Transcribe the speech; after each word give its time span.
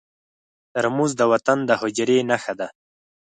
ترموز 0.73 1.11
د 1.17 1.21
وطن 1.31 1.59
د 1.65 1.71
حجرې 1.81 2.17
نښه 2.29 2.53
ده. 2.59 2.67